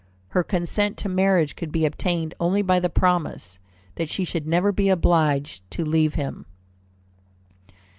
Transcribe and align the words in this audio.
Her 0.29 0.43
consent 0.43 0.97
to 0.97 1.09
marriage 1.09 1.55
could 1.55 1.71
be 1.71 1.85
obtained 1.85 2.33
only 2.39 2.63
by 2.63 2.79
the 2.79 2.89
promise 2.89 3.59
that 3.97 4.09
she 4.09 4.25
should 4.25 4.47
never 4.47 4.71
be 4.71 4.89
obliged 4.89 5.61
to 5.69 5.85
leave 5.85 6.15
him. 6.15 6.47